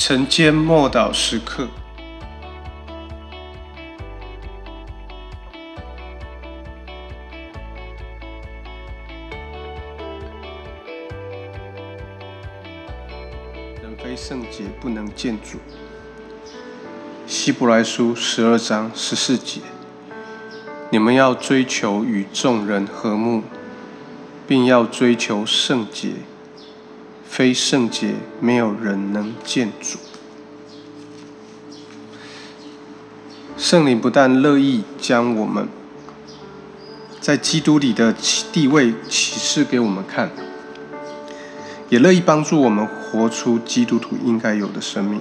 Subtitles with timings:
[0.00, 1.66] 晨间默祷时刻，
[13.82, 15.58] 人非圣洁不能见主。
[17.26, 19.60] 希伯来书十二章十四节，
[20.90, 23.42] 你们要追求与众人和睦，
[24.46, 26.12] 并要追求圣洁。
[27.38, 29.96] 非圣洁，没有人能见主。
[33.56, 35.68] 圣灵不但乐意将我们
[37.20, 38.12] 在基督里的
[38.52, 40.32] 地位启示给我们看，
[41.88, 45.20] 也乐意帮助我们活出基督徒应该有的生命。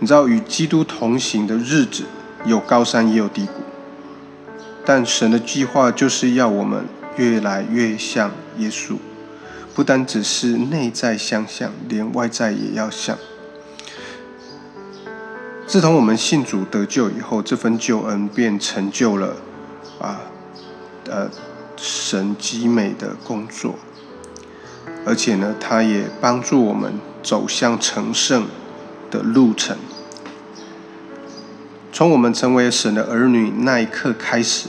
[0.00, 2.04] 你知道，与基督同行的日子
[2.44, 3.62] 有高山也有低谷，
[4.84, 6.84] 但神的计划就是要我们
[7.16, 8.96] 越来越像耶稣。
[9.74, 13.18] 不单只是内在相像，连外在也要像。
[15.66, 19.34] 自从我们信主得救以后，这份救恩便成就了
[19.98, 20.20] 啊，
[21.08, 21.28] 呃，
[21.76, 23.74] 神极美的工作。
[25.04, 28.46] 而且呢，它也帮助我们走向成圣
[29.10, 29.76] 的路程。
[31.92, 34.68] 从我们成为神的儿女那一刻开始，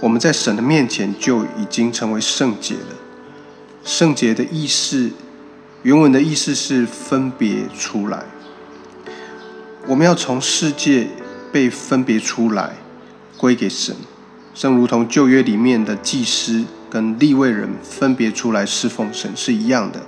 [0.00, 3.03] 我们在神的面前就已经成为圣洁了。
[3.84, 5.10] 圣洁的意思，
[5.82, 8.24] 原文的意思是分别出来。
[9.86, 11.08] 我们要从世界
[11.52, 12.76] 被分别出来，
[13.36, 13.94] 归给神，
[14.54, 20.00] 正如同旧约里面的祭司跟立位人分别出来侍奉神是一样的。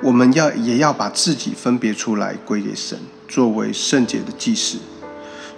[0.00, 4.78] 我们要也要把自己分别出来，归给神，作为圣洁的祭司。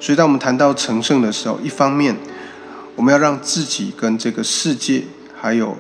[0.01, 2.17] 所以，当我们谈到成圣的时候，一方面
[2.97, 5.05] 我们要让自己跟这个世界
[5.39, 5.77] 还有。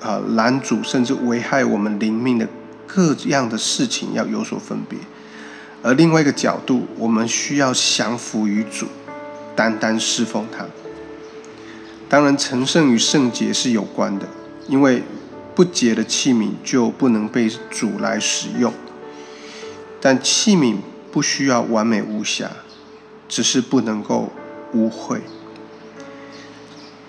[0.00, 2.48] 啊，拦阻甚至危害我们灵命的
[2.86, 4.98] 各样的事情要有所分别，
[5.82, 8.86] 而另外一个角度，我们需要降服于主，
[9.56, 10.66] 单单侍奉他。
[12.08, 14.26] 当然，成圣与圣洁是有关的，
[14.66, 15.02] 因为
[15.54, 18.72] 不洁的器皿就不能被主来使用。
[20.00, 20.76] 但器皿
[21.10, 22.50] 不需要完美无瑕，
[23.28, 24.32] 只是不能够
[24.72, 25.18] 污秽。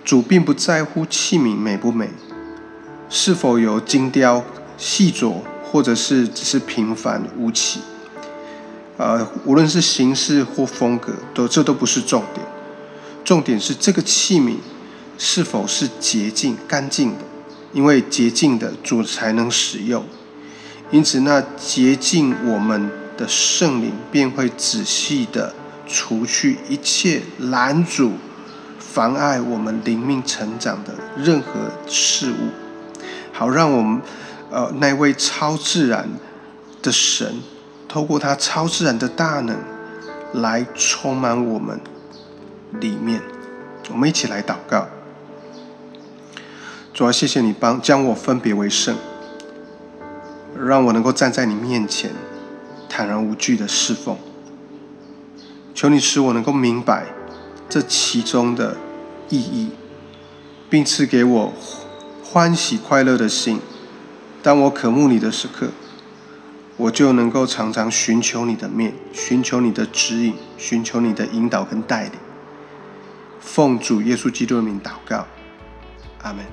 [0.04, 2.10] 主并不在乎器皿美不美。
[3.10, 4.44] 是否有精雕
[4.78, 7.82] 细琢，或者是只是平凡无奇？
[8.98, 12.46] 呃，无论是形式或风格，都这都不是重点。
[13.26, 14.56] 重点是这个器皿
[15.18, 17.20] 是否是洁净、干净的，
[17.74, 20.06] 因为洁净的主才能使用。
[20.92, 25.54] 因此，那洁净我们的圣灵便会仔细的
[25.88, 28.14] 除去一切拦阻、
[28.80, 32.69] 妨碍我们灵命成长的任何事物。
[33.40, 34.02] 好，让我们，
[34.52, 36.10] 呃，那位超自然
[36.82, 37.36] 的神，
[37.88, 39.56] 透过他超自然的大能，
[40.34, 41.80] 来充满我们
[42.82, 43.22] 里面。
[43.92, 44.90] 我们一起来祷告。
[46.94, 48.98] 主啊，谢谢你帮将我分别为圣，
[50.58, 52.12] 让我能够站在你面前，
[52.90, 54.18] 坦然无惧的侍奉。
[55.74, 57.06] 求你使我能够明白
[57.70, 58.76] 这其中的
[59.30, 59.70] 意义，
[60.70, 61.54] 并赐给我。
[62.32, 63.60] 欢喜快乐的心，
[64.44, 65.70] 当我渴慕你的时刻，
[66.78, 72.12] 我就能够常常寻求你的面，寻求你的指引，寻求你的引导跟带领。
[73.40, 75.26] 奉主耶稣基督的名祷告，
[76.22, 76.46] 阿门。